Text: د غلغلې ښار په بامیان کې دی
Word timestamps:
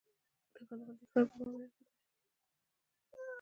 د 0.53 0.55
غلغلې 0.69 1.05
ښار 1.11 1.23
په 1.31 1.35
بامیان 1.39 1.69
کې 1.75 1.83
دی 1.87 1.93